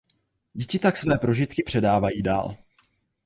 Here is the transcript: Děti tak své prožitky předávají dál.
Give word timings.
Děti 0.53 0.79
tak 0.79 0.97
své 0.97 1.17
prožitky 1.17 1.63
předávají 1.63 2.21
dál. 2.21 2.55